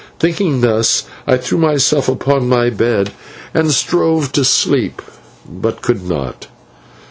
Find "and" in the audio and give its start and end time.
3.53-3.69